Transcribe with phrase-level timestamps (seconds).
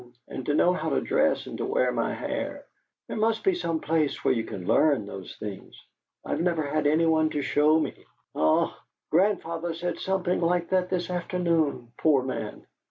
[0.27, 2.65] And to know how to dress and to wear my hair
[3.07, 5.79] there must be some place where you can learn those things.
[6.25, 8.05] I've never had any one to show me!
[8.33, 8.83] Ah!
[9.11, 12.65] Grandfather said something like that this afternoon poor man!